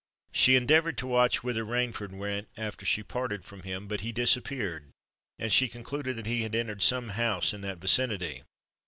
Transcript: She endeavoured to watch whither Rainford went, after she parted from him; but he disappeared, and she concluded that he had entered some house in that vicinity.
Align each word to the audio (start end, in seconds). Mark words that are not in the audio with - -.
She 0.31 0.55
endeavoured 0.55 0.97
to 0.97 1.05
watch 1.05 1.43
whither 1.43 1.63
Rainford 1.63 2.11
went, 2.11 2.47
after 2.57 2.87
she 2.87 3.03
parted 3.03 3.45
from 3.45 3.61
him; 3.61 3.87
but 3.87 4.01
he 4.01 4.11
disappeared, 4.11 4.89
and 5.37 5.53
she 5.53 5.67
concluded 5.67 6.15
that 6.15 6.25
he 6.25 6.41
had 6.41 6.55
entered 6.55 6.81
some 6.81 7.09
house 7.09 7.53
in 7.53 7.61
that 7.61 7.77
vicinity. 7.77 8.41